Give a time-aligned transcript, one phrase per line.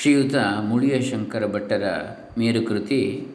[0.00, 1.82] ಶ್ರೀಯುತ ಮುಳಿಯ ಶಂಕರ ಭಟ್ಟರ
[2.38, 3.28] ಮೇರುಕೃತಿ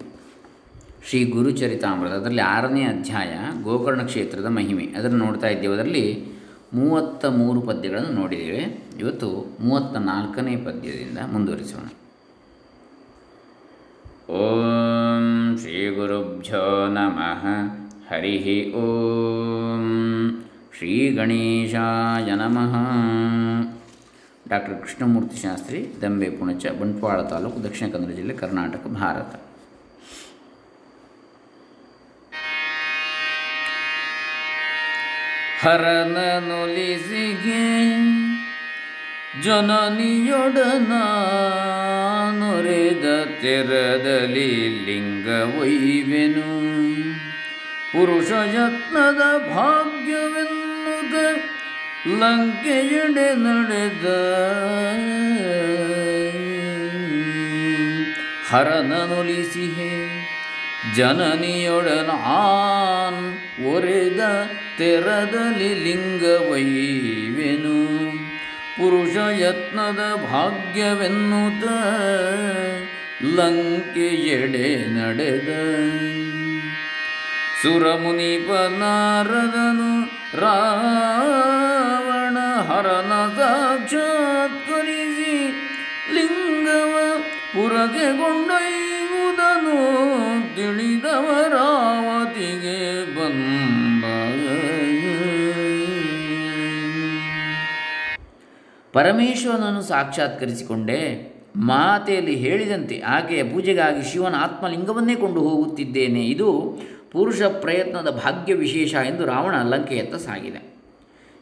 [1.09, 4.83] ಶ್ರೀ ಗುರುಚರಿತಾಮೃತ ಅದರಲ್ಲಿ ಆರನೇ ಅಧ್ಯಾಯ ಗೋಕರ್ಣ ಕ್ಷೇತ್ರದ ಮಹಿಮೆ.
[4.83, 5.73] ಅದನ್ನು ನೋಡ್ತಾ ಇದ್ದೇವೆ.
[5.73, 6.25] ಅದರಲ್ಲಿ
[6.73, 8.83] ಮೂವತ್ತ ಮೂರು ಪದ್ಯಗಳನ್ನು ನೋಡಿದ್ದೇವೆ.
[8.99, 11.85] ಇವತ್ತು ಮೂವತ್ತ ನಾಲ್ಕನೇ ಪದ್ಯದಿಂದ ಮುಂದುವರಿಸೋಣ.
[14.33, 17.45] ಓಂ ಶ್ರೀ ಗುರುಭ್ಯೋ ನಮಃ.
[18.13, 20.43] ಹರಿ ಓಂ.
[20.77, 22.75] ಶ್ರೀ ಗಣೇಶಾಯ ನಮಃ.
[24.49, 29.35] ಡಾಕ್ಟರ್ ಕೃಷ್ಣಮೂರ್ತಿ ಶಾಸ್ತ್ರಿ, ದಂಬೆ ಪುಣಚ, ಬಂಟ್ವಾಳ ತಾಲೂಕು, ದಕ್ಷಿಣ ಕನ್ನಡ ಜಿಲ್ಲೆ ಕರ್ನಾಟಕ, ಭಾರತ.
[35.61, 37.65] ಹರನನುಲಿಸಿಗೆ
[39.43, 40.93] ಜನನಿಯೊಡನ
[42.39, 46.61] ನೊರೆದ ತೆರದಲ್ಲಿ ಲಿಂಗವೈವೆನು
[47.91, 49.94] ಪುರುಷ ಯತ್ನದ ಭಾಗ್ಯವೆನ್ನುದ
[52.07, 54.05] ಲಂಕೆಯಡೆ ನಡೆದ
[58.49, 59.93] ಹರನನುಲಿಸಿಹೆ
[60.95, 67.77] ಜನನಿಯೊಡನಾನ್ ಒರೆದ ತೆರದಲ್ಲಿ ಲಿಂಗವೈವೆನು.
[68.77, 71.65] ಪುರುಷ ಯತ್ನದ ಭಾಗ್ಯವೆನ್ನುತ್ತ
[73.23, 75.49] ಲಂಕೆಯೆಡೆ ನಡೆದ.
[77.61, 79.91] ಸುರಮುನಿಪ ನಾರದನು
[80.41, 82.04] ರಾವಣ
[82.75, 85.33] ಹರನ ಸಾಕ್ಷಾತ್ಕರಿಸಿ
[86.13, 87.21] ಲಿಂಗವ
[87.53, 89.77] ಪುರಗೆ ಕೊಂಡೊಯ್ಯುವುದನು.
[90.55, 94.03] ತಿಳಿದವರಾವತಿಗೆ ಬಂದ
[98.93, 106.25] ಪರಮೇಶ್ವರನನ್ನು ಸಾಕ್ಷಾತ್ಕರಿಸಿಕೊಂಡೆ ಮಾತೆಯಲ್ಲಿ ಹೇಳಿದಂತೆ ಆಕೆಯ ಪೂಜೆಗಾಗಿ ಶಿವನ ಆತ್ಮಲಿಂಗವನ್ನೇ ಕೊಂಡು ಹೋಗುತ್ತಿದ್ದೇನೆ.
[106.25, 106.79] ಇದು
[107.11, 110.74] ಪುರುಷ ಪ್ರಯತ್ನದ ಭಾಗ್ಯ ವಿಶೇಷ ಎಂದು ರಾವಣ ಲಂಕೆಯತ್ತ ಸಾಗಿದೆ.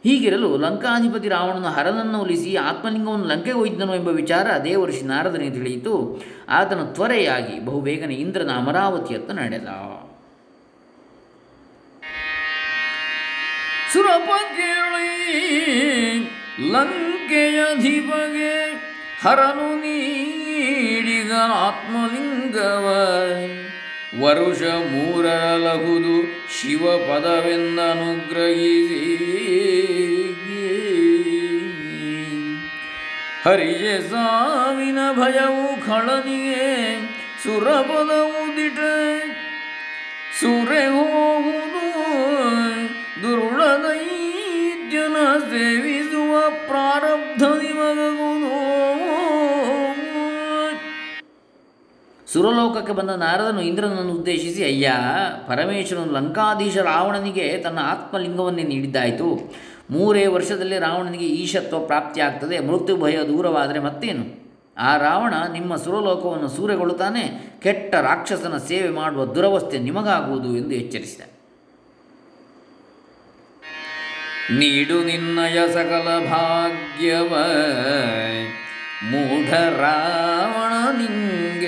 [0.04, 6.24] ಹೀಗಿರಲು ಲಂಕಾಧಿಪತಿ ರಾವಣನು ಹರನನ್ನು ಒಲಿಸಿ ಆತ್ಮಲಿಂಗವನ್ನು ಲಂಕೆಗೆ ಒಯ್ದನು ಎಂಬ ವಿಚಾರ ದೇವರ್ಷಿ ನಾರದನಿಗೆ ತಿಳಿಯಿತು.
[6.48, 9.68] ಆತನ ತ್ವರೆಯಾಗಿ ಬಹುಬೇಗನೆ ಇಂದ್ರನ ಅಮರಾವತಿಯತ್ತ ನಡೆದ.
[16.72, 18.52] ಲಂಕೆಯಧಿಪಗೆ
[19.22, 22.86] ಹರನು ನೀಡಿಗ ಆತ್ಮಲಿಂಗವ.
[24.22, 29.00] ವರುಷ ಮೂರರ ಲಘುದು ಶಿವ ಪದವೆಂದನುಗ್ರಹಿಸಿ
[33.44, 36.66] ಹರಿಯ ಸಾವಿನ ಭಯವು ಖಳನಿಗೆ
[37.44, 38.80] ಸುರಪದವು ದಿಟ.
[40.40, 41.86] ಸುರೆ ಹೋಗುವುದು
[43.22, 43.62] ದುರುಳ
[45.50, 46.83] ಸೇವಿಸುವ ಪ್ರಾರಬ್ಧ
[52.34, 54.92] ಸುರಲೋಕಕ್ಕೆ ಬಂದ ನಾರದನು ಇಂದ್ರನನ್ನು ಉದ್ದೇಶಿಸಿ, ಅಯ್ಯ,
[55.48, 59.26] ಪರಮೇಶ್ವರನು ಲಂಕಾಧೀಶ ರಾವಣನಿಗೆ ತನ್ನ ಆತ್ಮಲಿಂಗವನ್ನೇ ನೀಡಿದ್ದಾಯಿತು.
[59.90, 64.24] ಮೂರೇ ವರ್ಷದಲ್ಲಿ ರಾವಣನಿಗೆ ಈಶತ್ವ ಪ್ರಾಪ್ತಿಯಾಗ್ತದೆ, ಮೃತ್ಯು ಭಯ ದೂರವಾದರೆ ಮತ್ತೇನು?
[64.78, 67.22] ಆ ರಾವಣ ನಿಮ್ಮ ಸುರಲೋಕವನ್ನು ಸೂರೆಗೊಳ್ಳುತ್ತಾನೆ,
[67.62, 71.22] ಕೆಟ್ಟ ರಾಕ್ಷಸನ ಸೇವೆ ಮಾಡುವ ದುರವಸ್ಥೆ ನಿಮಗಾಗುವುದು ಎಂದು ಎಚ್ಚರಿಸಿದ.
[74.58, 77.32] ನೀಡು ನಿನ್ನಯ ಸಕಲ ಭಾಗ್ಯವ,
[79.10, 81.63] ಮೂಢ ರಾವಣ ನಿಂಗೆ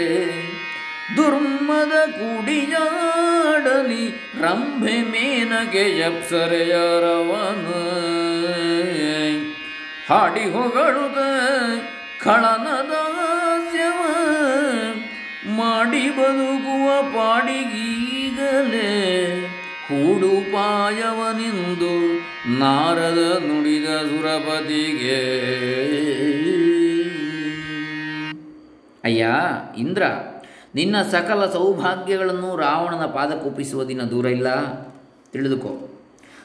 [1.17, 7.67] ದುರ್ಮದ ಕುಡಿಯಾಡಲಿ ರಂಭೆ ಮೇನಗೆ ಯಪ್ಸರೆಯರವನ
[10.11, 11.19] ಹಾಡಿ ಹೊಗಳುದ
[12.21, 14.01] ಖಳನದಾಸ್ಯವ
[15.57, 18.91] ಮಾಡಿ ಬದುಕುವ ಪಾಡಿಗೀಗಲೇ.
[19.89, 22.19] ಹೂಡುಪಾಯವನೆಂದು
[22.59, 25.23] ನಾರದ ನುಡಿದ ಸುರಪತಿಗೆ.
[29.05, 29.35] ಅಯ್ಯ,
[29.79, 30.03] ಇಂದ್ರ
[30.77, 34.47] ನಿನ್ನ ಸಕಲ ಸೌಭಾಗ್ಯಗಳನ್ನು ರಾವಣನ ಪಾದಕ್ಕೊಪ್ಪಿಸುವ ದಿನ ದೂರ ಇಲ್ಲ.
[35.33, 36.01] ತಿಳಿದುಕೋ.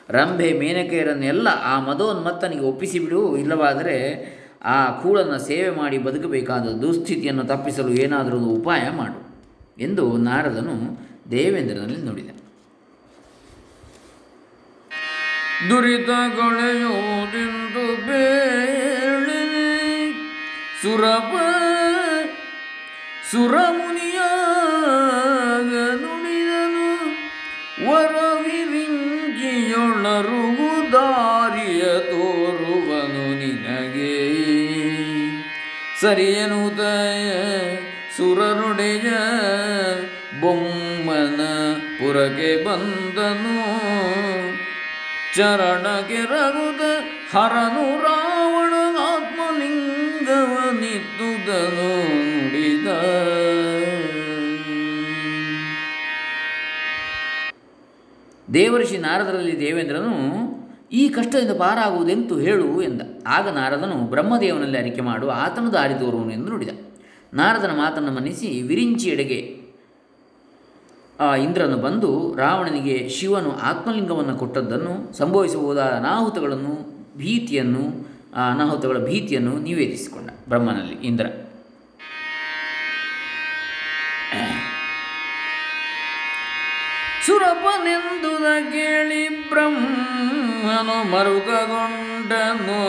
[0.09, 3.37] ರಂಭೆ ಮೇನಕೆಯರನ್ನೆಲ್ಲ ಆ ಮದೋನ್ಮತ್ತನಿಗೆ ಒಪ್ಪಿಸಿಬಿಡು.
[3.37, 9.35] ಇಲ್ಲವಾದರೆ ಆ ಕೂಳನ್ನು ಸೇವೆ ಮಾಡಿ ಬದುಕಬೇಕಾದ ದುಸ್ಥಿತಿಯನ್ನು ತಪ್ಪಿಸಲು ಏನಾದರೂ ಉಪಾಯ ಮಾಡು
[9.81, 12.29] ಎಂದು ನಾರದನು ದೇವೇಂದ್ರನಲ್ಲಿ ನೋಡಿದ.
[15.69, 19.41] ದುರಿತಗಳೆಯುವುದೆಂದು ಬೇಳಿ
[20.81, 21.60] ಸುರಪ
[23.31, 24.23] ಸುರಮುನಿಯಾಗ
[26.01, 26.87] ನುಡಿದನು
[27.87, 28.91] ವರವಿರಿಂಚಿಯೊಳರುಗು
[30.91, 34.15] ದಾರಿಯ ತೋರುವನು ನಿನಗೆ.
[36.01, 36.81] ಸರಿಯನುತ
[38.17, 39.09] ಸುರರುಡೆಯ
[40.41, 41.41] ಬೊಮ್ಮನ
[41.99, 43.57] ಪುರಗೆ ಬಂದನು
[45.35, 46.81] ಚರಣಗೆ ರಘುದ
[47.33, 47.87] ಹರನು
[58.53, 60.13] ದೇವರ್ಷಿ ನಾರದರಲ್ಲಿ ದೇವೇಂದ್ರನು,
[60.91, 63.01] ಈ ಕಷ್ಟದಿಂದ ಪಾರಾಗುವುದೆಂತು ಹೇಳು ಎಂದ.
[63.27, 66.69] ಆಗ ನಾರದನು ಬ್ರಹ್ಮದೇವನಲ್ಲಿ ಅರಿಕೆ ಮಾಡು, ಆತನು ದಾರಿ ತೋರುವನು ಎಂದು ನುಡಿದ.
[67.33, 69.61] ನಾರದನ ಮಾತನ್ನು ಮನ್ನಿಸಿ ವಿರಿಂಚಿಯೆಡೆಗೆ
[71.19, 76.73] ಆ ಇಂದ್ರನು ಬಂದು ರಾವಣನಿಗೆ ಶಿವನು ಆತ್ಮಲಿಂಗವನ್ನು ಕೊಟ್ಟದ್ದನ್ನು, ಸಂಭವಿಸಬಹುದಾದ ಅನಾಹುತಗಳನ್ನು,
[77.17, 77.83] ಭೀತಿಯನ್ನು
[78.51, 81.25] ಅನಾಹುತಗಳ ಭೀತಿಯನ್ನು ನಿವೇದಿಸಿಕೊಂಡ ಬ್ರಹ್ಮನಲ್ಲಿ ಇಂದ್ರ.
[87.81, 92.81] ಸುರಪನೆಂದುದ ಕೇಳಿ ಬ್ರಹ್ಮನು ಮರುಕಗೊಂಡನು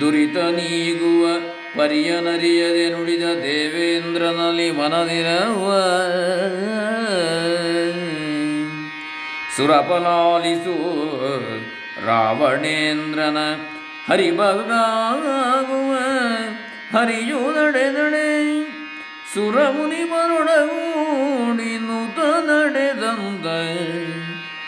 [0.00, 1.24] ದುರಿತ ನೀಗುವ
[1.76, 5.66] ಪರ್ಯನರಿಯದೆ ನುಡಿದ ದೇವೇಂದ್ರನಲ್ಲಿ ಮನದಿರವ.
[9.56, 10.76] ಸುರಪಲಾಲಿಸು
[12.06, 13.38] ರಾವಣೇಂದ್ರನ
[14.08, 15.92] ಹರಿಭಗಾಗುವ
[16.94, 18.28] ಹರಿಯು ನಡೆದಡೆ
[19.34, 23.46] ಸುರಮುನಿ ಬರುಡಗೂಡಿ ನುತ ನಡೆದಂದ.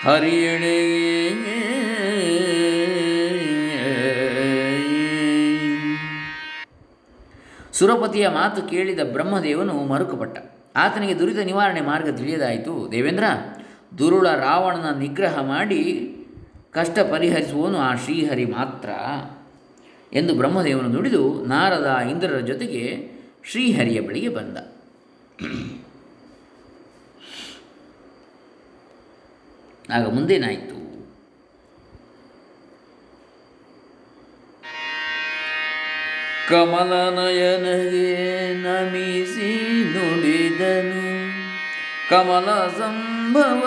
[0.08, 0.76] ಹರಿಯಣೆ.
[7.72, 10.38] ಸುರಪತಿಯ ಮಾತು ಕೇಳಿದ ಬ್ರಹ್ಮದೇವನು ಮರುಕಪಟ್ಟ.
[10.76, 12.88] ಆತನಿಗೆ ದುರಿತ ನಿವಾರಣೆ ಮಾರ್ಗ ತಿಳಿಯದಾಯಿತು.
[12.92, 13.24] ದೇವೇಂದ್ರ,
[13.98, 16.12] ದುರುಳ ರಾವಣನ ನಿಗ್ರಹ ಮಾಡಿ
[16.70, 18.88] ಕಷ್ಟ ಪರಿಹರಿಸುವನು ಆ ಶ್ರೀಹರಿ ಮಾತ್ರ
[20.16, 23.15] ಎಂದು ಬ್ರಹ್ಮದೇವನು ನುಡಿದು ನಾರದ ಇಂದ್ರರ ಜೊತೆಗೆ
[23.50, 24.56] ಶ್ರೀಹರಿಯ ಬಳಿಗೆ ಬಂದ.
[29.93, 30.76] ಆಗ ಮುಂದೇನಾಯಿತು?
[36.48, 38.12] ಕಮಲನಯನಗೆ
[38.54, 39.50] ನಮಿಸಿ
[39.84, 41.06] ನುಡಿದನು.
[42.10, 43.62] ಕಮಲ ಸಂಭವ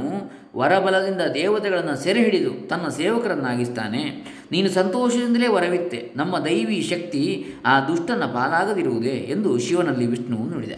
[0.57, 4.04] ವರಬಲದಿಂದ ದೇವತೆಗಳನ್ನು ಸೆರೆ ಹಿಡಿದು ತನ್ನ ಸೇವಕರನ್ನಾಗಿಸ್ತಾನೆ.
[4.51, 6.00] ನೀನು ಸಂತೋಷದಿಂದಲೇ ವರವಿತ್ತೆ.
[6.15, 7.24] ನಮ್ಮ ದೈವಿ ಶಕ್ತಿ
[7.66, 10.75] ಆ ದುಷ್ಟನ ಪಾಲಾಗದಿರುವುದೇ ಎಂದು ಶಿವನಲ್ಲಿ ವಿಷ್ಣುವು ನುಡಿದ.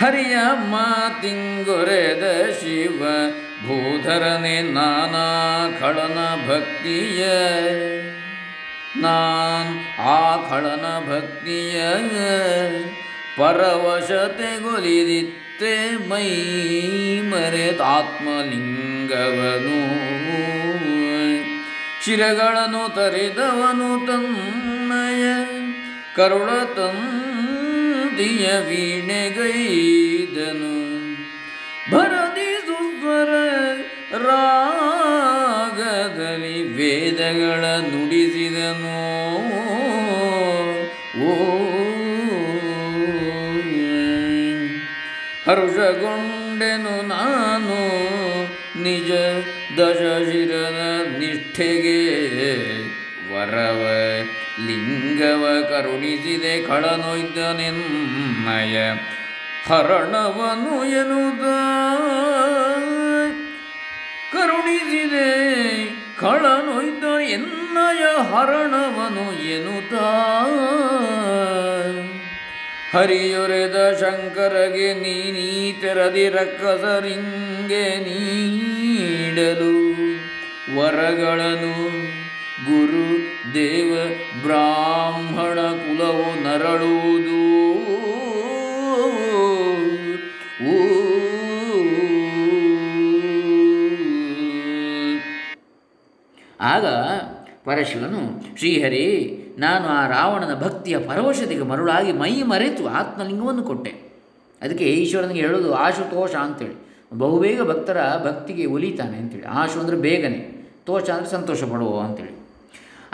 [0.00, 0.36] ಹರಿಯ
[0.70, 2.24] ಮಾತಿಂಗೊರೆದ
[2.60, 3.02] ಶಿವ
[3.66, 7.26] ಭೂಧರನೆ ನಾನಾ ಖಳನ ಭಕ್ತಿಯ.
[8.96, 11.82] ನಾನ್ ಆ ಖಳನ ಭಕ್ತಿಯ.
[13.38, 16.28] ಪರವಶತೆಗೊಲಿದಿತ್ತೆ ಮೈ
[17.20, 19.80] ಮರೆತಾತ್ಮಲಿಂಗವನು
[22.04, 25.24] ಶಿರಗಳನ್ನು ತರಿದವನು ತನ್ನಯ
[26.16, 30.83] ಕರುಳ ತಂದಿಯ ವೀಣೆಗೈದನು.
[37.24, 38.96] ವೇದಗಳ ನುಡಿಸಿದನು.
[41.24, 41.26] ಓ
[45.46, 47.78] ಹರುಷಗೊಂಡೆನು ನಾನು
[48.82, 49.10] ನಿಜ
[49.78, 50.78] ದಶಶಿರದ
[51.18, 51.98] ನಿಷ್ಠೆಗೆ
[53.32, 53.82] ವರವ
[54.66, 58.76] ಲಿಂಗವ ಕರುಣಿಸಿದೆ ಕಳನೊಯ್ದನೆನ್ನಯ
[59.68, 61.44] ಹರಣವನು ಎನ್ನುವುದ
[64.32, 65.30] ಕರುಣಿಸಿದೆ
[66.24, 69.94] ಕಳನೊಯ್ದ ಎನ್ನಯ ಹರಣವನು ಎನುತ
[72.96, 79.76] ಹರಿಯೊರೆದ ಶಂಕರಗೆ ನೀನೀತೆರದಿ ರಕ್ಕಸರಿಂಗೆ ನೀಡಲು.
[80.78, 81.76] ವರಗಳನ್ನು
[82.64, 83.08] ಗುರು
[83.54, 83.92] ದೇವ
[84.42, 87.13] ಬ್ರಾಹ್ಮಣ ಕುಲವು ನರಳುವುದು
[96.74, 96.86] ಆಗ
[97.66, 98.20] ಪರಶಿವನು
[98.58, 99.04] ಶ್ರೀಹರಿ,
[99.58, 103.92] ನಾನು ಆ ರಾವಣನ ಭಕ್ತಿಯ ಪರವಶತೆಗೆ ಮರುಳಾಗಿ ಮೈ ಮರೆತು ಆತ್ಮಲಿಂಗವನ್ನು ಕೊಟ್ಟೆ.
[104.62, 106.76] ಅದಕ್ಕೆ ಈಶ್ವರನಿಗೆ ಹೇಳೋದು ಆಶುತೋಷ ಅಂತೇಳಿ.
[107.20, 109.46] ಬಹುಬೇಗ ಭಕ್ತರ ಭಕ್ತಿಗೆ ಒಲಿತಾನೆ ಅಂತೇಳಿ.
[109.60, 110.40] ಆಶು ಅಂದರೆ ಬೇಗನೆ,
[110.86, 112.34] ತೋಷ ಅಂದರೆ ಸಂತೋಷ ಪಡುವ ಅಂತೇಳಿ.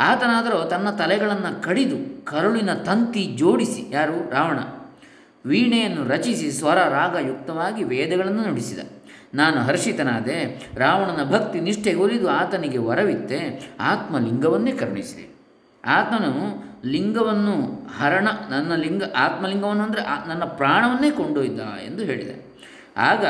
[0.08, 4.18] ಆತನಾದರೂ ತನ್ನ ತಲೆಗಳನ್ನು ಕಡಿದು ಕರುಳಿನ ತಂತಿ ಜೋಡಿಸಿ, ಯಾರು?
[4.36, 4.60] ರಾವಣ.
[5.44, 8.80] ವೀಣೆಯನ್ನು ರಚಿಸಿ ಸ್ವರ ರಾಗಯುಕ್ತವಾಗಿ ವೇದಗಳನ್ನು ನುಡಿಸಿದ.
[9.34, 10.36] ನಾನು ಹರ್ಷಿತನಾದೆ
[10.76, 13.40] ರಾವಣನ ಭಕ್ತಿ ನಿಷ್ಠೆ ಒಲಿದು ಆತನಿಗೆ ವರವಿತ್ತೆ,
[13.80, 15.26] ಆತ್ಮಲಿಂಗವನ್ನೇ ಕರುಣಿಸಿದೆ.
[15.84, 16.32] ಆತನು
[16.84, 17.54] ಲಿಂಗವನ್ನು
[17.98, 22.34] ಹರಣ, ನನ್ನ ಲಿಂಗ, ಆತ್ಮಲಿಂಗವನ್ನು ಅಂದರೆ ನನ್ನ ಪ್ರಾಣವನ್ನೇ ಕೊಂಡೊಯ್ದ ಎಂದು ಹೇಳಿದೆ.
[22.96, 23.24] ಆಗ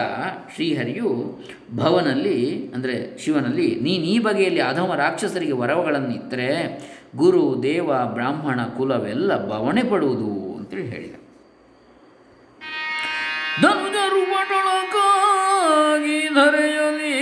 [0.55, 1.41] ಶ್ರೀಹರಿಯು
[1.75, 6.49] ಭವನಲ್ಲಿ, ಅಂದರೆ ಶಿವನಲ್ಲಿ, ನೀನು ಈ ಬಗೆಯಲ್ಲಿ ಅಧಮ ರಾಕ್ಷಸರಿಗೆ ವರವಗಳನ್ನಿತ್ತರೆ
[7.17, 11.15] ಗುರು, ದೇವ, ಬ್ರಾಹ್ಮಣ, ಕುಲವೆಲ್ಲ ಬವಣೆ ಪಡುವುದು ಅಂತೇಳಿ ಹೇಳಿದ.
[15.71, 17.19] ಬಟಳಕ್ಕಾಗಿ ಧರೆಯಲಿ.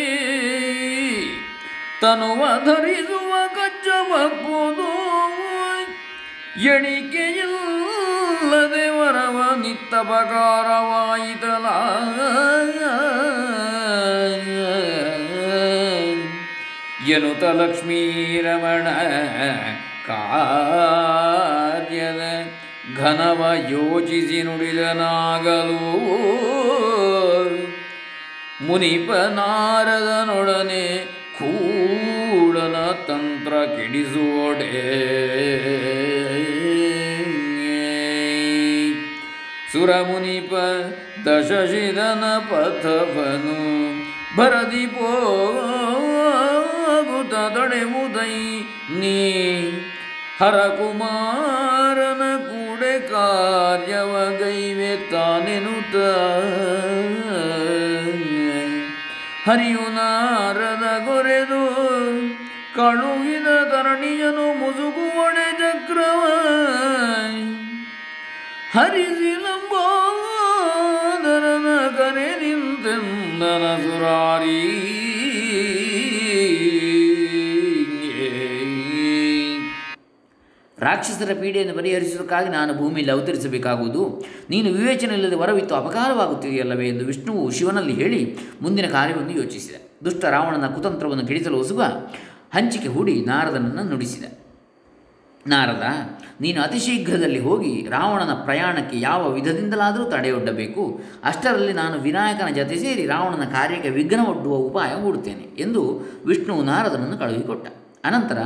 [2.00, 4.88] ತನುವ ಧರಿಸುವ ಕಚ್ಚಬಪ್ಪುದು
[6.62, 11.66] ಎಣಿಕೆಯಿಲ್ಲದೆ ವರವ ನಿತ್ತಪಕಾರವಾಯಿತಲ
[17.12, 18.86] ಎನುತ ಲಕ್ಷ್ಮೀರಮಣ
[20.06, 22.20] ಕಾರ್ಯದ
[22.96, 25.78] ಘನವ ಯೋಚಿಸಿ ನುಡಿದನಾಗಲು
[28.66, 30.84] ಮುನಿಪ ನಾರದನೊಡನೆ
[31.38, 32.76] ಕೂಡನ
[33.08, 34.72] ತಂತ್ರ ಕೆಡಿಸುವೊಡೆ.
[39.72, 40.52] ಸುರಮುನಿಪ
[41.26, 43.58] ದಶಶಿಧನ ಪಥವನು
[44.36, 47.34] ಭರದಿ ಪೋಗುತ
[48.02, 48.36] ಉದೈ
[49.00, 49.18] ನೀ
[50.40, 55.94] ಹರಕುಮಾರನ ಕೂಡೆ ಕಾರ್ಯವ ಗೈವೆ ತಾನೆನುತ.
[59.48, 61.60] ಹರಿಯು ನಾರದ ಗೊರೆದು
[62.74, 66.22] ಕಳುವಿನ ತರಣಿಯನು ಮುಸುಗುವಡೆ ಚಕ್ರವ
[68.74, 69.88] ಹರಿಸಿ ನಂಬೋದರನ
[71.98, 74.60] ಕರೆ ನಿಂತೆಂದನ ಸುರಾರಿ.
[80.80, 84.24] ರಾಕ್ಷಸರ ಪೀಡೆಯನ್ನು ಪರಿಹರಿಸುವುದಕ್ಕಾಗಿ ನಾನು ಭೂಮಿಯಲ್ಲಿ ಅವತರಿಸಬೇಕಾಗುವುದು.
[84.50, 89.76] ನೀನು ವಿವೇಚನೆ ಇಲ್ಲದೆ ವರವಿತ್ತು ಅಪಕಾರವಾಗುತ್ತಿದೆಯಲ್ಲವೇ ಎಂದು ವಿಷ್ಣುವು ಶಿವನಲ್ಲಿ ಹೇಳಿ ಮುಂದಿನ ಕಾರ್ಯವನ್ನು ಯೋಚಿಸಿದ.
[90.04, 91.82] ದುಷ್ಟ ರಾವಣನ ಕುತಂತ್ರವನ್ನು ಕೆಡಿಸಲು ಹೊಸುವ
[92.54, 94.24] ಹಂಚಿಕೆ ಹೂಡಿ ನಾರದನನ್ನು ನುಡಿಸಿದ.
[95.46, 95.82] ನಾರದ,
[96.40, 101.00] ನೀನು ಅತಿ ಶೀಘ್ರದಲ್ಲಿ ಹೋಗಿ ರಾವಣನ ಪ್ರಯಾಣಕ್ಕೆ ಯಾವ ವಿಧದಿಂದಲಾದರೂ ತಡೆಯೊಡ್ಡಬೇಕು.
[101.24, 107.68] ಅಷ್ಟರಲ್ಲಿ ನಾನು ವಿನಾಯಕನ ಜತೆ ಸೇರಿ ರಾವಣನ ಕಾರ್ಯಕ್ಕೆ ವಿಘ್ನ ಒಡ್ಡುವ ಉಪಾಯ ಹೂಡುತ್ತೇನೆ ಎಂದು ವಿಷ್ಣುವು ನಾರದನನ್ನು ಕಳುಹಿಕೊಟ್ಟ.
[108.04, 108.38] ಅನಂತರ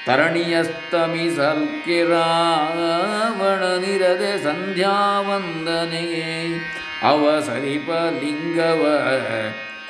[0.07, 9.03] ತರಣಿಯಸ್ತಮಿಸಲ್ಕೆ ರಾವಣನಿರದೆ ಸಂಧ್ಯಾವಂದನೆಗೆ ಅವಸರಿಪ ಲಿಂಗವ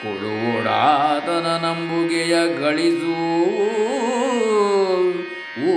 [0.03, 3.15] ಕೊಡುವುಡಾತನ ನಂಬುಗೆಯ ಗಳಿಸು.
[5.67, 5.69] ಊ.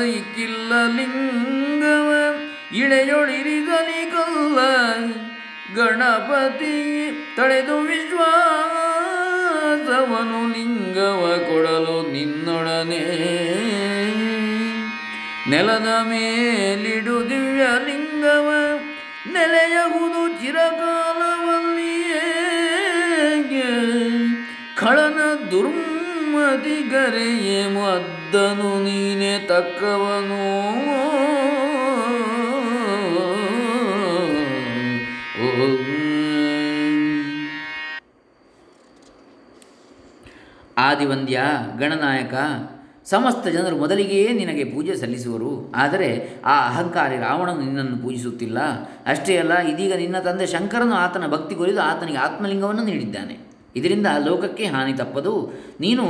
[0.00, 2.12] ಇಕ್ಕಿಲ್ಲ ಕಿಲ್ಲ ಲಿಂಗವ,
[2.74, 4.58] ಇಳೆಯೊಳಿರಿಸಲಿ ಕಲ್ಲ.
[5.74, 6.76] ಗಣಪತಿ
[7.36, 13.04] ತಳೆದು ವಿಶ್ವಾಸವನು ಲಿಂಗವ ಕೊಡಲು ನಿನ್ನೊಡನೆ.
[15.50, 18.48] ನೆಲದ ಮೇಲಿಡು ದಿವ್ಯ ಲಿಂಗವ
[19.32, 22.22] ನೆಲೆಯಹುದು ಚಿರಕಾಲವಲ್ಲಿಯೇ.
[24.76, 31.11] ಖಳನ ದುರ್ಮತಿಗರೆಯೇ ಮದ್ದನು ನೀನೆ ತಕ್ಕವನು.
[40.82, 41.40] ಆದಿವಂದ್ಯ,
[41.78, 42.34] ಗಣನಾಯಕ,
[43.04, 45.72] ಸಮಸ್ತ ಜನರು ಮೊದಲಿಗೆಯೇ ನಿನಗೆ ಪೂಜೆ ಸಲ್ಲಿಸುವರು.
[45.74, 48.58] ಆದರೆ ಆ ಅಹಂಕಾರಿ ರಾವಣನು ನಿನ್ನನ್ನು ಪೂಜಿಸುತ್ತಿಲ್ಲ.
[49.06, 53.36] ಅಷ್ಟೇ ಅಲ್ಲ, ಇದೀಗ ನಿನ್ನ ತಂದೆ ಶಂಕರನು ಆತನ ಭಕ್ತಿ ಕೊರಿದು ಆತನಿಗೆ ಆತ್ಮಲಿಂಗವನ್ನು ನೀಡಿದ್ದಾನೆ.
[53.76, 55.52] ಇದರಿಂದ ಲೋಕಕ್ಕೆ ಹಾನಿ ತಪ್ಪದು.
[55.80, 56.04] ನೀನು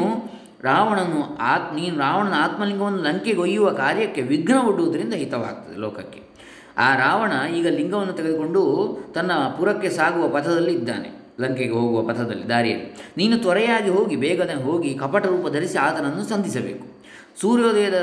[0.64, 6.20] ರಾವಣನು ಆತ್, ನೀನು ರಾವಣನ ಆತ್ಮಲಿಂಗವನ್ನು ಲಂಕೆಗೊಯ್ಯುವ ಕಾರ್ಯಕ್ಕೆ ವಿಘ್ನ ಒಡ್ಡುವುದರಿಂದ ಹಿತವಾಗ್ತದೆ ಲೋಕಕ್ಕೆ.
[6.78, 8.62] ಆ ರಾವಣ ಈಗ ಲಿಂಗವನ್ನು ತೆಗೆದುಕೊಂಡು
[9.14, 13.12] ತನ್ನ ಪುರಕ್ಕೆ ಸಾಗುವ ಪಥದಲ್ಲಿ ಇದ್ದಾನೆ ಲಂಕೆಗೆ ಹೋಗುವ ಪಥದಲ್ಲಿ, ದಾರಿಯಲ್ಲಿ.
[13.16, 16.86] ನೀನು ತ್ವರೆಯಾಗಿ ಹೋಗಿ, ಬೇಗನೆ ಹೋಗಿ ಕಪಟ ರೂಪ ಧರಿಸಿ ಆತನನ್ನು ಸಂಧಿಸಬೇಕು.
[17.40, 18.02] ಸೂರ್ಯೋದಯದ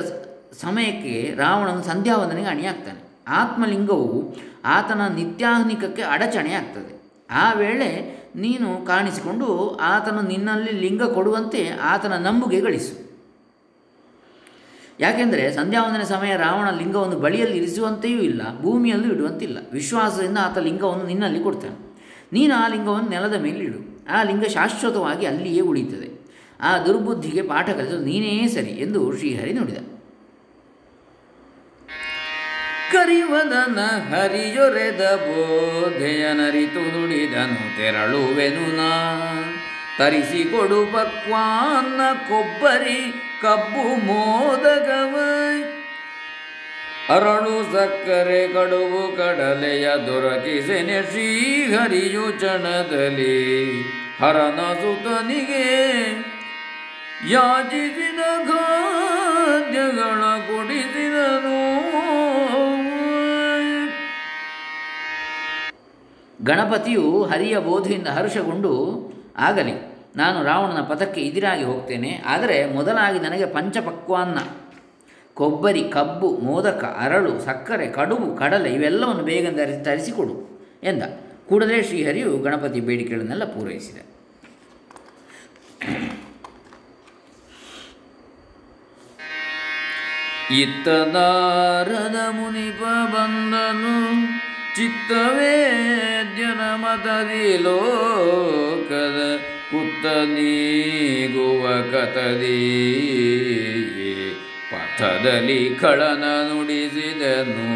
[0.61, 3.09] ಸಮಯಕ್ಕೆ ರಾವಣನು ಸಂಧ್ಯಾವಂದನೆಗೆ ಅಣಿಯಾಗ್ತಾನೆ.
[3.27, 6.99] ಆತ್ಮಲಿಂಗವು ಆತನ ನಿತ್ಯಾಹ್ನಿಕಕ್ಕೆ ಅಡಚಣೆಯಾಗ್ತದೆ.
[7.31, 13.09] ಆ ವೇಳೆ ನೀನು ಕಾಣಿಸಿಕೊಂಡು ಆತನು ನಿನ್ನಲ್ಲಿ ಲಿಂಗ ಕೊಡುವಂತೆ ಆತನ ನಂಬುಗೆ ಗಳಿಸು.
[14.99, 19.57] ಯಾಕೆಂದರೆ ಸಂಧ್ಯಾವಂದನೆ ಸಮಯ ರಾವಣ ಲಿಂಗವನ್ನು ಬಳಿಯಲ್ಲಿ ಇರಿಸುವಂತೆಯೂ ಇಲ್ಲ, ಭೂಮಿಯಲ್ಲೂ ಇಡುವಂತಿಲ್ಲ.
[19.73, 21.88] ವಿಶ್ವಾಸದಿಂದ ಆತ ಲಿಂಗವನ್ನು ನಿನ್ನಲ್ಲಿ ಕೊಡ್ತಾನೆ.
[22.33, 26.09] ನೀನು ಆ ಲಿಂಗವನ್ನು ನೆಲದ ಮೇಲೆ ಇಡು ಆ ಲಿಂಗ ಶಾಶ್ವತವಾಗಿ ಅಲ್ಲಿಯೇ ಉಳಿಯುತ್ತದೆ.
[26.61, 29.77] ಆ ದುರ್ಬುದ್ಧಿಗೆ ಪಾಠ ಕಲಿತು ನೀನೇ ಸರಿ ಎಂದು ಶ್ರೀಹರಿ ನುಡಿದ.
[32.91, 33.79] ಕರಿವದನ
[34.11, 38.91] ಹರಿಯೊರೆದ ಬೋಧೆಯನರಿತು ನುಡಿದನು ತೆರಳುವೆನು ನಾ
[39.97, 43.01] ತರಿಸಿಕೊಡು ಪಕ್ವಾನ್ನ ಕೊಬ್ಬರಿ
[43.41, 45.15] ಕಬ್ಬು ಮೋದಗವ.
[47.13, 53.37] ಅರಳು ಸಕ್ಕರೆ ಕಡುಬು ಕಡಲೆಯ ದೊರಕಿಸೆನೆ ಶ್ರೀಹರಿಯು ಚಣದಲ್ಲಿ
[54.19, 55.63] ಹರನ ಸುತನಿಗೆ
[57.31, 61.57] ಯಾಚಿಸಿದ ಖಾದ್ಯಗಳ ಕೊಡಿಸಿದನು.
[66.49, 68.73] ಗಣಪತಿಯು ಹರಿಯ ಬೋಧಿಯಿಂದ ಹರ್ಷಗೊಂಡು,
[69.47, 69.75] ಆಗಲಿ,
[70.15, 74.39] ನಾನು ರಾವಣನ ಪಥಕ್ಕೆ ಇದಿರಾಗಿ ಹೋಗ್ತೇನೆ, ಆದರೆ ಮೊದಲಾಗಿ ನನಗೆ ಪಂಚಪಕ್ವಾನ್ನ.
[75.35, 80.35] ಕೊಬ್ಬರಿ, ಕಬ್ಬು, ಮೋದಕ, ಅರಳು, ಸಕ್ಕರೆ, ಕಡುಬು, ಕಡಲೆ ಇವೆಲ್ಲವನ್ನು ಬೇಗ ಧರಿಸಿ ತರಿಸಿಕೊಡು
[80.83, 81.03] ಎಂದ.
[81.49, 83.97] ಕೂಡಲೇ ಶ್ರೀಹರಿಯು ಗಣಪತಿ ಬೇಡಿಕೆಗಳನ್ನೆಲ್ಲ ಪೂರೈಸಿದ.
[90.61, 92.81] ಇತ್ತ ನಾರದ ಮುನಿಪ
[93.13, 93.95] ಬಂದನು,
[94.75, 99.19] ಚಿತ್ತವೇದ್ಯನ ಮತದಿ ಲೋಕದ
[99.71, 102.59] ಕುತ್ತ ನೀಗುವ ಕತದಿ
[104.99, 107.67] ಪಥದಲ್ಲಿ ಕಳನ ನುಡಿಸಿದನು.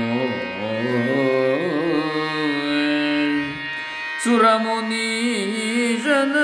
[4.23, 6.35] ಸುರಮುನೀಶನ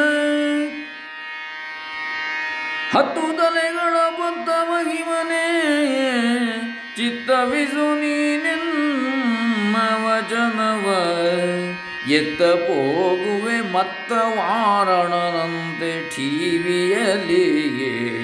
[2.92, 5.48] ಹತ್ತು ತಲೆಗಳ ಬಂತ ಮಹಿಮನೆ,
[6.98, 10.88] ಚಿತ್ತವಿಸು ನೀನೆನ್ನ ವಚನವ.
[12.12, 18.19] ಎತ್ತ ಹೋಗುವೆ ಮತ್ತ ವಾರಣನಂತೆ ಠೀವಿಯಲ್ಲಿಯೇ.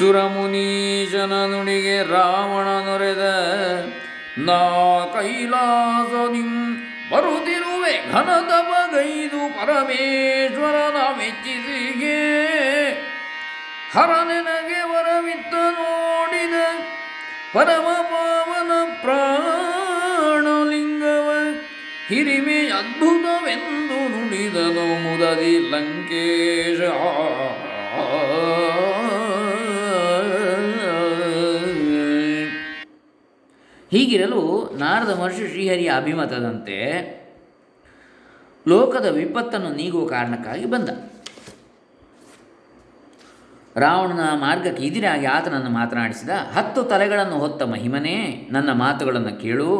[0.00, 3.24] ಸುರಮುನೀಶನ ನುಡಿಗೆ ರಾವಣ ನೊರೆದ
[4.46, 4.60] ನಾ
[5.14, 6.52] ಕೈಲಾಸದಿಂ
[7.10, 12.20] ಬರುತ್ತಿರುವೆ ಘನದ ಬಗೈದು ಪರಮೇಶ್ವರನ ಮೆಚ್ಚಿಸಿಗೆ
[13.94, 16.56] ಹರನೆನಗೆ ವರವಿತ್ತ ನೋಡಿದ
[17.54, 19.98] ಪರಮ ಪಾವನ ಪ್ರಾಣಲಿಂಗವ
[22.08, 26.80] ಹಿರಿಮೆ ಅದ್ಭುತವೆಂದು ನುಡಿದನು ಮುದದಿ ಲಂಕೇಶ.
[33.90, 36.76] ಹೀಗಿರಲು ನಾರದ ಮಹರ್ಷಿ ಶ್ರೀಹರಿಯ ಅಭಿಮತದಂತೆ
[38.68, 40.88] ಲೋಕದ ವಿಪತ್ತನ್ನು ನೀಗುವ ಕಾರಣಕ್ಕಾಗಿ ಬಂದ.
[43.76, 49.70] ರಾವಣನ ಮಾರ್ಗಕ್ಕೆ ಎದುರಾಗಿ ಆತನನ್ನು ಮಾತನಾಡಿಸಿದ, ಹತ್ತು ತಲೆಗಳನ್ನು ಹೊತ್ತ ಮಹಿಮನೇ, ನನ್ನ ಮಾತುಗಳನ್ನು ಕೇಳು.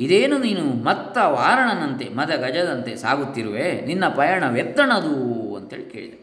[0.00, 5.14] ಇದೇನು ನೀನು ಮತ್ತ ವಾರಣನಂತೆ, ಮದ ಗಜದಂತೆ ಸಾಗುತ್ತಿರುವೆ, ನಿನ್ನ ಪಯಣ ವ್ಯತ್ತಣದು
[5.56, 6.18] ಅಂತೇಳಿ ಕೇಳಿದೆ.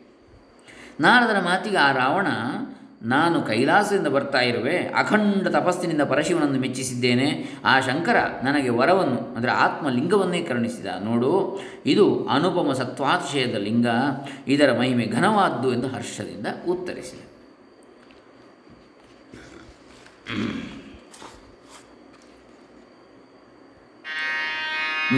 [1.00, 2.28] ನಾರದನ ಮಾತಿಗೆ ಆ ರಾವಣ
[3.04, 7.60] ನಾನು ಕೈಲಾಸದಿಂದ ಬರ್ತಾ ಇರುವೆ, ಅಖಂಡ ತಪಸ್ಸಿನಿಂದ ಪರಶಿವನನ್ನು ಮೆಚ್ಚಿಸಿದ್ದೇನೆ.
[7.66, 10.86] ಆ ಶಂಕರ ನನಗೆ ವರವನ್ನು, ಅಂದರೆ ಆತ್ಮಲಿಂಗವನ್ನೇ ಕರುಣಿಸಿದ.
[11.04, 13.88] ನೋಡು, ಇದು ಅನುಪಮ ಸತ್ವಾತಿಶಯದ ಲಿಂಗ,
[14.48, 17.22] ಇದರ ಮಹಿಮೆ ಘನವಾದ್ದು ಎಂದು ಹರ್ಷದಿಂದ ಉತ್ತರಿಸಿದ.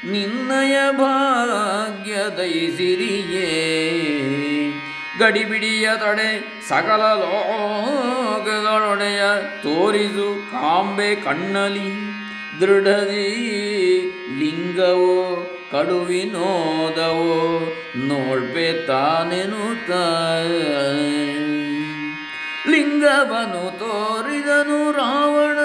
[0.04, 3.48] ನಿನ್ನಯ ಭಾಗ್ಯ ದಯಿಸಿರಿಯೇ
[5.20, 6.30] ಗಡಿಬಿಡಿಯ ತಡೆ
[6.68, 9.22] ಸಕಲ ಲೋಕಗಳೊಡೆಯ
[9.62, 11.88] ತೋರಿಸು ಕಾಂಬೆ ಕಣ್ಣಲಿ
[12.60, 13.26] ದೃಢದಿ
[14.38, 15.16] ಲಿಂಗವೋ
[15.72, 17.60] ಕಡುವಿನೋದವೋ
[17.96, 19.90] ನೋಡ್ಬೆ ತಾನೆನುತ್ತ
[22.68, 25.58] ಲಿಂಗವನು ತೋರಿದನು ರಾವಣ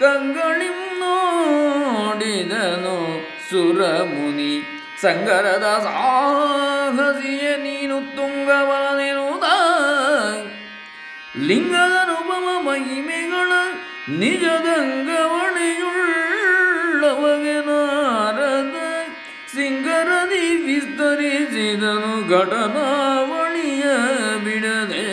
[0.00, 2.96] ಕಂಗಳಿಂ ನೋಡಿದನು
[3.50, 4.62] ಸುರಮುನಿ.
[5.02, 9.42] ಸಂಗರದ ಸಾಹಸಿಯ ನೀನು ತುಂಗವನೆನುದ
[12.04, 13.52] ರೂಪಮ ಮಹಿಮೆಗಳ
[14.08, 15.45] ನಿಜದಂಗವಣಿಯುಳ್ಳವಗೆ
[19.56, 23.82] ಸಿಂಗರದಿ ವಿಸ್ತರಿಸಿದನು ಘಟನಾವಳಿಯ
[24.44, 25.06] ಬಿಡದೆ.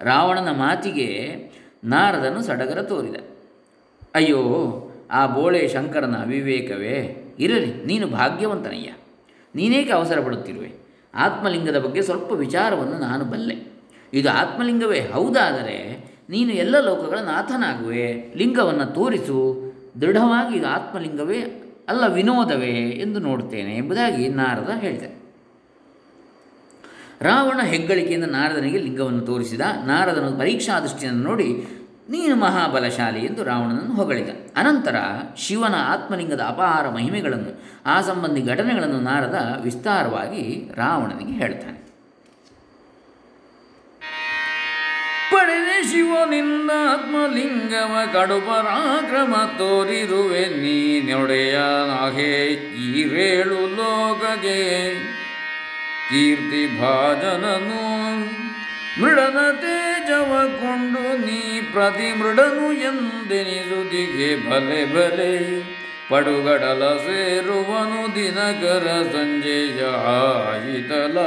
[0.00, 1.08] ರಾವಣನ ಮಾತಿಗೆ
[1.84, 3.14] ನಾರದನು ಸಡಗರ ತೋರಿದ.
[4.14, 4.40] ಅಯ್ಯೋ,
[5.10, 8.92] ಆ ಬೋಳೆ ಶಂಕರನ ಅವಿವೇಕವೇ, ಇರಲಿ, ನೀನು ಭಾಗ್ಯವಂತನಯ್ಯ.
[9.54, 10.72] ನೀನೇಕೆ ಅವಸರ ಪಡುತ್ತಿರುವೆ
[11.14, 13.56] ಆತ್ಮಲಿಂಗದ ಬಗ್ಗೆ ಸ್ವಲ್ಪ ವಿಚಾರವನ್ನು ನಾನು ಬಲ್ಲೆ.
[14.12, 18.34] ಇದು ಆತ್ಮಲಿಂಗವೇ, ಹೌದಾದರೆ ನೀನು ಎಲ್ಲ ಲೋಕಗಳ ನಾಥನಾಗುವೆ.
[18.36, 19.63] ಲಿಂಗವನ್ನು ತೋರಿಸು
[20.00, 21.40] ದೃಢವಾಗಿ ಇದು ಆತ್ಮಲಿಂಗವೇ
[21.88, 25.24] ಅಲ್ಲ ವಿನೋದವೇ ಎಂದು ನೋಡ್ತೇನೆ ಎಂಬುದಾಗಿ ನಾರದ ಹೇಳಿದೆ
[27.22, 31.66] ರಾವಣ ಹೆಗ್ಗಳಿಕೆಯಿಂದ ನಾರದನಿಗೆ ಲಿಂಗವನ್ನು ತೋರಿಸಿದ, ನಾರದನ ಪರೀಕ್ಷಾ ದೃಷ್ಟಿಯನ್ನು ನೋಡಿ,
[32.10, 34.28] ನೀನು ಮಹಾಬಲಶಾಲಿ ಎಂದು ರಾವಣನನ್ನು ಹೊಗಳಿದ.
[34.56, 34.96] ಅನಂತರ
[35.36, 41.83] ಶಿವನ ಆತ್ಮಲಿಂಗದ ಅಪಾರ ಮಹಿಮೆಗಳನ್ನು, ಆ ಸಂಬಂಧಿ ಘಟನೆಗಳನ್ನು ನಾರದ ವಿಸ್ತಾರವಾಗಿ ರಾವಣನಿಗೆ ಹೇಳ್ತಾನೆ.
[45.30, 52.44] ಪಡೆದೆ ಶಿವನಿಂದ ಆತ್ಮಲಿಂಗವ ಕಡು ಪರಾಕ್ರಮ ತೋರಿರುವೆ ನೀನೊಡೆಯನಾಗೆ
[52.92, 54.94] ಈರೇಳು ಲೋಕಗೆ.
[56.10, 57.84] ಕೀರ್ತಿ ಭಾಜನನು
[59.02, 65.62] ಮೃಡನ ತೇಜವ ಕೊಂಡು ನೀ ಪ್ರತಿ ಮೃಡನು ಎಂದೆನಿಸುದಿಗೆ ಬಲೆ ಬಲೆ.
[66.10, 71.18] ಪಡುಗಡಲ ಸೇರುವನು ದಿನಕರ ಸಂಜೆಯ ಆಯಿತಲ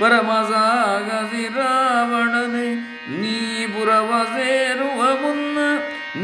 [0.00, 2.74] ಪರಮಸಾಗಸಿ ರಾವಣನೆ
[3.20, 5.58] ನೀ ಪುರವ ಸೇರುವ ಮುನ್ನ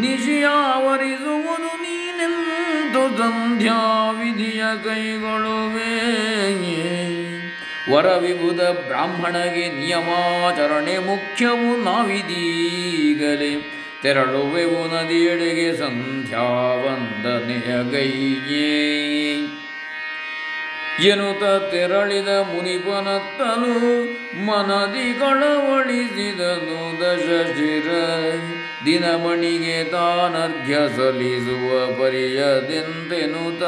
[0.01, 6.23] ನಿಶಿಯಾವರಿಸುವುದು ನೀನೆಂದು ಸಂಧ್ಯಾ ವಿಧಿಯ ಕೈಗೊಳ್ಳುವೆ.
[7.93, 13.73] ವರವಿಭುದ ಬ್ರಾಹ್ಮಣಗೆ ನಿಯಮಾಚರಣೆ ಮುಖ್ಯವು ನಾವಿದೀಗಲೇ.
[14.03, 19.62] ತೆರಳುವೆವು ನದಿಯೆಡೆಗೆ ಸಂಧ್ಯಾ ವಂದನೆಯ ಗೈಯೇ.
[21.01, 24.03] ಎನ್ನುತ್ತ ತೆರಳಿದ ಮುನಿಪನತ್ತನು
[24.47, 27.91] ಮನದಿ ಕಳವಳಿಸಿದನು ದಶಶಿರ.
[28.85, 33.63] ದಿನಮಣಿಗೆ ತಾನರ್ಘ್ಯ ಸಲ್ಲಿಸುವ ಪರಿಯದೆಂತೆನುತ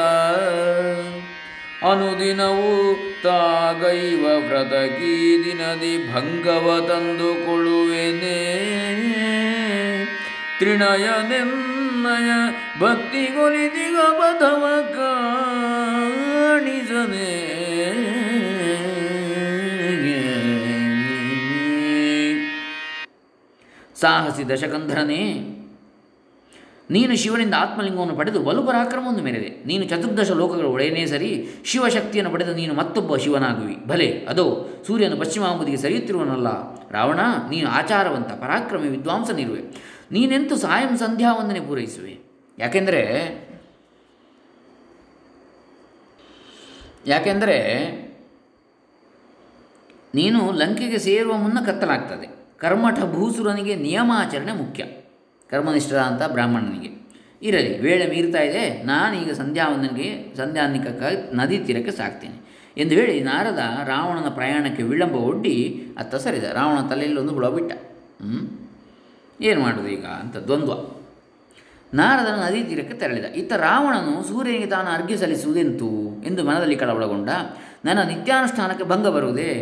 [1.85, 8.41] ಅನುದಿನವೂ ತಾಗೈವ ವ್ರತಕೀ ದಿನದಿ ಭಂಗವ ತಂದುಕೊಳ್ಳುವೆನೇ.
[10.59, 12.31] ತ್ರಿಣಯನೆನ್ನಯ
[12.81, 14.91] ಭಕ್ತಿಗೊಲಿದಿಗ ಬಧವ
[24.01, 25.51] ಸಾಹಸಿ ದಶಕಂಧರನೇ
[26.91, 29.65] ನೀನು ಶಿವನಿಂದ ಆತ್ಮಲಿಂಗವನ್ನು ಪಡೆದು ಬಲು ಪರಾಕ್ರಮವನ್ನು ಮೆರೆದೆ.
[29.67, 33.77] ನೀನು ಚತುರ್ದಶ ಲೋಕಗಳ ಒಡೆಯನೇ ಸರಿ, ಶಿವಶಕ್ತಿಯನ್ನು ಪಡೆದು ನೀನು ಮತ್ತೊಬ್ಬ ಶಿವನಾಗುವಿ.
[33.87, 36.77] ಭಲೆ, ಅದೋ, ಸೂರ್ಯನು ಪಶ್ಚಿಮಾಂಬುದಿಗೆ ಸರಿಯುತ್ತಿರುವನಲ್ಲ.
[36.91, 39.61] ರಾವಣ, ನೀನು ಆಚಾರವಂತ, ಪರಾಕ್ರಮಿ ವಿದ್ವಾಂಸನಿರುವೆ
[40.13, 42.19] ನೀನೆಂತೂ ಸಾಯಂ ಸಂಧ್ಯಾ ವಂದನೆ ಪೂರೈಸುವೆ?
[42.59, 43.01] ಯಾಕೆಂದರೆ
[47.07, 47.57] ಯಾಕೆಂದರೆ
[50.15, 52.45] ನೀನು ಲಂಕೆಗೆ ಸೇರುವ ಮುನ್ನ ಕತ್ತಲಾಗ್ತದೆ.
[52.59, 54.85] ಕರ್ಮಠ ಭೂಸುರನಿಗೆ ನಿಯಮಾಚರಣೆ ಮುಖ್ಯ.
[55.51, 57.05] ಕರ್ಮನಿಷ್ಠರ ಅಂತ ಬ್ರಾಹ್ಮಣನಿಗೆ.
[57.43, 62.45] ಇರಲಿ, ವೇಳೆ ಮೀರ್ತಾ ಇದೆ, ನಾನೀಗ ಸಂಧ್ಯಾವಂದನಿಗೆ ಸಂಧ್ಯಾನ್ನಿಕಕ್ಕಾಗಿ ನದಿ ತೀರಕ್ಕೆ ಸಾಕ್ತೇನೆ.
[62.77, 66.45] ಎಂದು ಹೇಳಿ ನಾರದ ರಾವಣನ ಪ್ರಯಾಣಕ್ಕೆ ವಿಳಂಬ ಒಡ್ಡಿ ಅತ್ತ ಸರಿದ.
[66.45, 67.73] ರಾವಣ ತಲೆಯಲ್ಲಿ ಒಂದು ಹುಳ ಬಿಟ್ಟ.
[69.41, 71.04] ಏನು ಮಾಡೋದು ಈಗ ಅಂತ ದ್ವಂದ್ವ.
[71.95, 73.25] ನಾರದನ ನದಿ ತೀರಕ್ಕೆ ತೆರಳಿದ.
[73.25, 75.91] ಇತ್ತ ರಾವಣನು ಸೂರ್ಯನಿಗೆ ತಾನು ಅರ್ಘ್ಯ ಸಲ್ಲಿಸುವುದೆಂತು
[76.25, 77.31] ಎಂದು ಮನದಲ್ಲಿ ಕಳವಳಗೊಂಡ,
[77.85, 79.53] ನನ್ನ ನಿತ್ಯಾನುಷ್ಠಾನಕ್ಕೆ ಭಂಗ ಬರುವುದೇ?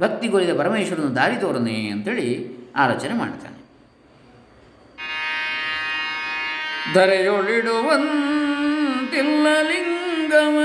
[0.00, 2.28] ಭಕ್ತಿಗೊಳಿದ ಪರಮೇಶ್ವರನ ದಾರಿ ತೋರನೆ ಅಂತೇಳಿ
[2.76, 3.56] ಆಲೋಚನೆ ಮಾಡ್ತಾನೆ.
[9.70, 10.58] ಲಿಂಗವ,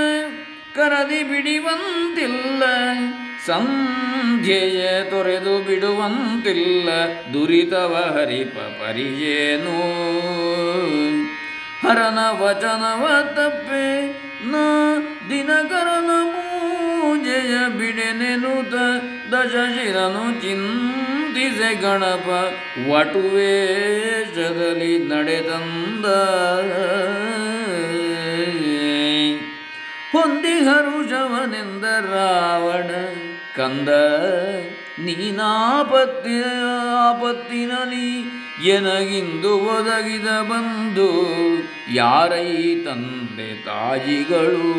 [0.76, 2.63] ಕರದಿ ಬಿಡಿವಂತಿಲ್ಲ
[4.43, 6.88] ಸಂಧ್ಯೆಯ ತೊರೆದು ಬಿಡುವಂತಿಲ್ಲ,
[7.34, 9.77] ದುರಿತವ ಹರಿಪ ಪರಿಯೇನು
[11.84, 13.03] ಹರನ ವಚನವ
[13.38, 13.86] ತಪ್ಪೆ,
[14.51, 14.53] ನ
[15.29, 18.73] ದಿನಕರನ ಪೂಜೆಯ ಬಿಡೆನೆನುತ
[19.34, 22.27] ದಶಶಿರನು ಚಿಂತಿಸೆ ಗಣಪ
[22.91, 23.34] ವಟುವೇಷದಲ್ಲಿ
[25.12, 26.06] ನಡೆದಂದ
[30.13, 32.89] ಹೊಂದಿ ಹರುಷವನೆಂದ ರಾವಣ
[33.58, 33.89] ಕಂದ
[35.00, 36.38] ನೀನಾಪತ್ತಿ
[37.00, 38.10] ಆಪತ್ತಿನಲ್ಲಿ
[38.68, 41.10] ಎನಗಿಂದು ಒದಗಿದ ಬಂದು
[41.92, 42.50] ಯಾರೈ
[42.86, 44.70] ತಂದೆ ತಾಜಿಗಳು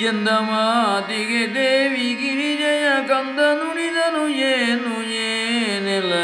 [0.00, 4.92] ಎಂದ ಮಾತಿಗೆ ದೇವಿ ಗಿರಿಜಯ ಕಂದ ನುಡಿದನು, ಏನು,
[5.24, 6.14] ಏನೆಲ್ಲ?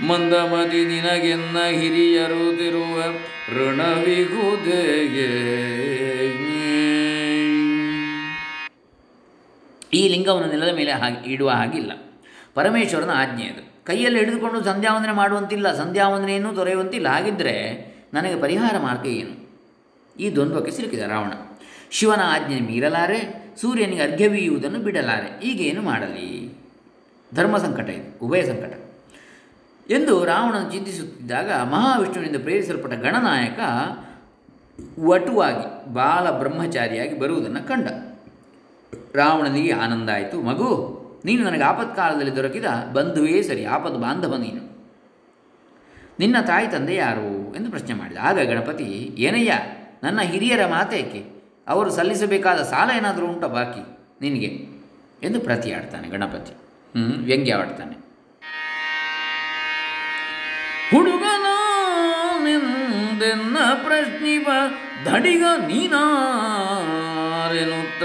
[0.00, 2.96] ಮಂದಮತಿ ನಿನಗೆನ್ನ ಹಿರಿಯರು ತಿರುವ
[3.54, 5.30] ಋಣವಿಗುದೆಗೆ
[9.94, 11.92] ಈ ಲಿಂಗವನ್ನು ನೆಲದ ಮೇಲೆ ಹಾಗೆ ಇಡುವ ಹಾಗಿಲ್ಲ.
[12.54, 13.84] ಪರಮೇಶ್ವರನ ಆಜ್ಞೆ ಅದು.
[13.84, 19.42] ಕೈಯಲ್ಲಿ ಹಿಡಿದುಕೊಂಡು ಸಂಧ್ಯಾವಂದನೆ ಮಾಡುವಂತಿಲ್ಲ, ಸಂಧ್ಯಾವಂದನೆಯನ್ನು ದೊರೆಯುವಂತಿಲ್ಲ ಹಾಗಿದ್ದರೆ ನನಗೆ ಪರಿಹಾರ ಮಾರ್ಗ ಏನು?
[20.18, 21.32] ಈ ದ್ವಂದ್ವಕ್ಕೆ ಸಿಲುಕಿದ ರಾವಣ.
[21.90, 25.46] ಶಿವನ ಆಜ್ಞೆ ಮೀರಲಾರೆ, ಸೂರ್ಯನಿಗೆ ಅರ್ಘ್ಯವೀಯುವುದನ್ನು ಬಿಡಲಾರೆ.
[25.46, 26.58] ಈಗೇನು ಮಾಡಲಿ?
[27.34, 28.72] ಧರ್ಮ ಸಂಕಟ ಇದು, ಉಭಯ ಸಂಕಟ.
[29.90, 33.60] ಎಂದು ರಾವಣನು ಚಿಂತಿಸುತ್ತಿದ್ದಾಗ ಮಹಾವಿಷ್ಣುವಿನಿಂದ ಪ್ರೇರಿಸಲ್ಪಟ್ಟ ಗಣನಾಯಕ
[35.00, 38.11] ವಟುವಾಗಿ, ಬಾಲ ಬ್ರಹ್ಮಚಾರಿಯಾಗಿ ಬರುವುದನ್ನು ಕಂಡ.
[39.14, 40.42] ರಾವಣನಿಗೆ ಆನಂದ ಆಯಿತು.
[40.42, 44.72] ಮಗು, ನೀನು ನನಗೆ ಆಪತ್ಕಾಲದಲ್ಲಿ ದೊರಕಿದ ಬಂಧುವೇ ಸರಿ, ಆಪತ್ತು ಬಾಂಧವ ನೀನು.
[46.18, 48.16] ನಿನ್ನ ತಾಯಿ ತಂದೆ ಯಾರು ಎಂದು ಪ್ರಶ್ನೆ ಮಾಡಿದ.
[48.22, 49.52] ಆಗ ಗಣಪತಿ, ಏನಯ್ಯ,
[50.02, 51.42] ನನ್ನ ಹಿರಿಯರ ಮಾತೇಕೆ?
[51.68, 54.68] ಅವರು ಸಲ್ಲಿಸಬೇಕಾದ ಸಾಲ ಏನಾದರೂ ಉಂಟ ಬಾಕಿ ನಿನಗೆ?
[55.22, 56.52] ಎಂದು ಪ್ರತಿಯಾಡ್ತಾನೆ ಗಣಪತಿ.
[56.52, 58.02] ಹ್ಞೂ ವ್ಯಂಗ್ಯವಾಡ್ತಾನೆ.
[60.90, 64.48] ಹುಡುಗನೆಂದೆನ್ನ ಪ್ರಶ್ನಿವ
[65.04, 68.02] ಧಡಿಗ ನೀನಾರೆನುತ್ತ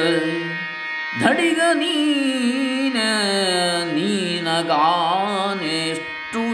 [1.21, 2.97] ಧಡಿಗ ನೀನ
[3.95, 4.59] ನೀನಗಾನೆಷ್ಟು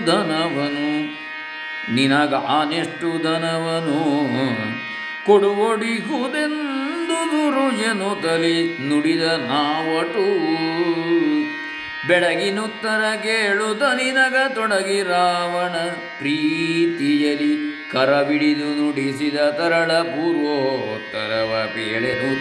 [0.06, 1.14] ಧನವನು
[1.94, 4.00] ನಿನಗಾನೆಷ್ಟು ಧನವನು
[5.26, 10.26] ಕೊಡುವಡಿಗುದೆಂದು ದುರುಜನು ತಲಿ ನುಡಿದ ನಾವಟು.
[12.08, 15.76] ಬೆಳಗಿನುತ್ತರ ಕೇಳು ನಿನಗ ತೊಡಗಿ ರಾವಣ,
[16.20, 22.36] ಪ್ರೀತಿಯಲಿ ಕರಬಿಡಿದು ನುಡಿಸಿದ ತರಳ ಪೂರ್ವೋತ್ತರವ ಪೇಳೆನು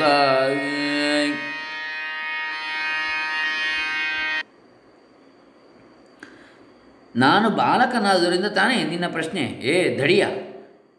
[7.17, 9.41] ನಾನು ಬಾಲಕನಾದ್ದರಿಂದ ತಾನೇ ನಿನ್ನ ಪ್ರಶ್ನೆ.
[9.41, 10.27] ಏ ಧಡಿಯ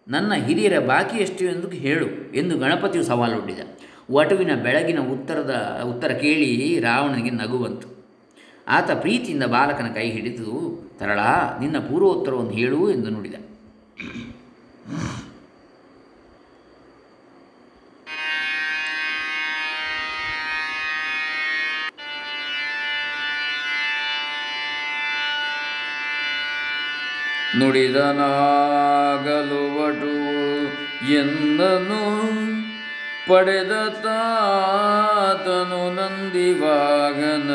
[0.07, 3.59] ನನ್ನ ಹಿರಿಯರ ಬಾಕಿ ಎಷ್ಟು ಎಂದು ಹೇಳು ಎಂದು ಗಣಪತಿಯು ಸವಾಲೊಡ್ಡಿದ
[4.11, 7.87] ವಟುವಿನ ಬೆಳಗಿನ ಉತ್ತರದ, ಉತ್ತರ ಕೇಳಿ ರಾವಣನಿಗೆ ನಗು ಬಂತು.
[8.67, 10.49] ಆತ ಪ್ರೀತಿಯಿಂದ ಬಾಲಕನ ಕೈ ಹಿಡಿದು,
[10.99, 11.19] ತರಳ,
[11.59, 13.33] ನಿನ್ನ ಪೂರ್ವೋತ್ತರವನ್ನು ಹೇಳು ಎಂದು ನುಡಿದ.
[27.57, 30.15] ನುಡಿದನಾಗಲು ವಟು
[31.13, 32.03] ಎಂದನು
[33.27, 37.51] ಪಡೆದ ತಾತನು ನಂದಿವಾಗನ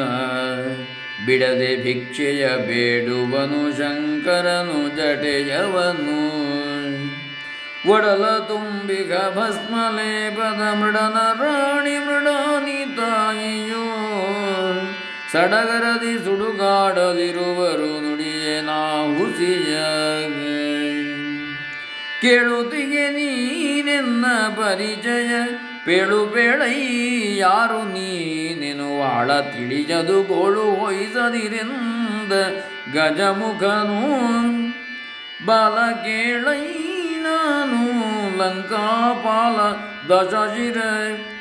[1.26, 6.20] ಬಿಡದೆ ಭಿಕ್ಷೆಯ ಬೇಡುವನು ಶಂಕರನು ಜಟೆಯವನು.
[7.90, 13.84] ಒಡಲ ತುಂಬಿಗ ಭಸ್ಮಲೇಪದ ಮೃಡನ ರಾಣಿ ಮೃಡಾನಿ ತಾಯಿಯೋ
[15.32, 18.07] ಸಡಗರದಿ ಸುಡುಗಾಡಲಿರುವರು
[18.68, 19.74] ನುಡಿಯೇ ನಾ ಹುಸಿಯ
[22.22, 24.26] ಕೇಳುತ್ತಿಗೆ ನೀನೆನ್ನ
[24.56, 25.30] ಪರಿಚಯ.
[25.84, 32.32] ಪೇಳು ಬೇಳೈ ಯಾರು ನೀನೆನುವಾಳ ತಿಳಿಜದು ಗೋಳು ಹೊಯ್ಸದಿರೆಂದ
[32.92, 34.02] ಗಜಮುಖನು.
[35.46, 36.64] ಬಲ ಕೇಳೈ
[37.22, 37.80] ನಾನು
[38.38, 39.58] ಲಂಕಾಪಾಲ
[40.14, 40.78] ದಶಶಿರ